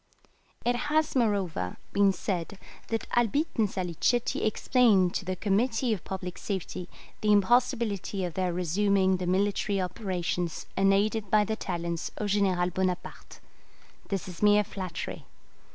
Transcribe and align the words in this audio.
]It 0.65 0.75
has, 0.89 1.15
moreover, 1.15 1.77
been 1.93 2.11
said 2.11 2.57
that 2.87 3.05
Albitte 3.11 3.55
and 3.59 3.69
Salicetti 3.69 4.43
explained 4.43 5.13
to 5.13 5.25
the 5.25 5.35
Committee 5.35 5.93
of 5.93 6.03
Public 6.03 6.39
Safety 6.39 6.89
the 7.21 7.31
impossibility 7.31 8.25
of 8.25 8.33
their 8.33 8.51
resuming 8.51 9.17
the 9.17 9.27
military 9.27 9.79
operations 9.79 10.65
unaided 10.75 11.29
by 11.29 11.43
the 11.43 11.55
talents 11.55 12.09
of 12.17 12.29
General 12.29 12.71
Bonaparte. 12.71 13.39
This 14.07 14.27
is 14.27 14.41
mere 14.41 14.63
flattery. 14.63 15.27